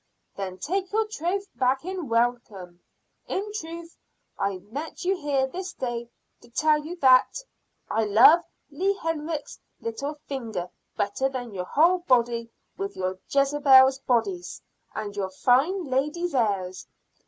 [0.35, 2.79] "Then take your troth back in welcome.
[3.27, 3.99] In truth,
[4.35, 6.09] I met you here this day
[6.41, 7.37] to tell you that.
[7.87, 14.63] I love Leah Herrick's little finger better than your whole body with your Jezebel's bodice,
[14.95, 16.87] and your fine lady's airs.